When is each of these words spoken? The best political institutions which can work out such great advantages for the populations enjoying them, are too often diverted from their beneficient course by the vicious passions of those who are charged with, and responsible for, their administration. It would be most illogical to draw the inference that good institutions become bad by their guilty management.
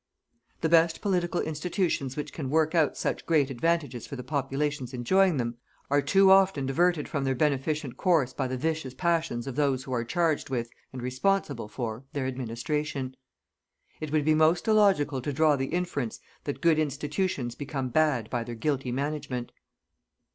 The 0.61 0.67
best 0.69 0.99
political 0.99 1.41
institutions 1.41 2.17
which 2.17 2.33
can 2.33 2.49
work 2.49 2.73
out 2.73 2.97
such 2.97 3.23
great 3.27 3.51
advantages 3.51 4.07
for 4.07 4.15
the 4.15 4.23
populations 4.23 4.95
enjoying 4.95 5.37
them, 5.37 5.59
are 5.91 6.01
too 6.01 6.31
often 6.31 6.65
diverted 6.65 7.07
from 7.07 7.23
their 7.23 7.35
beneficient 7.35 7.97
course 7.97 8.33
by 8.33 8.47
the 8.47 8.57
vicious 8.57 8.95
passions 8.95 9.45
of 9.45 9.55
those 9.55 9.83
who 9.83 9.93
are 9.93 10.03
charged 10.03 10.49
with, 10.49 10.71
and 10.91 11.03
responsible 11.03 11.67
for, 11.67 12.03
their 12.13 12.25
administration. 12.25 13.15
It 13.99 14.11
would 14.11 14.25
be 14.25 14.33
most 14.33 14.67
illogical 14.67 15.21
to 15.21 15.31
draw 15.31 15.55
the 15.55 15.67
inference 15.67 16.19
that 16.45 16.61
good 16.61 16.79
institutions 16.79 17.53
become 17.53 17.89
bad 17.89 18.27
by 18.31 18.43
their 18.43 18.55
guilty 18.55 18.91
management. 18.91 19.51